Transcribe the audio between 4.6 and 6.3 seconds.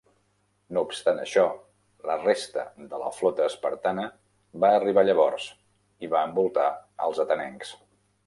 va arribar llavors i va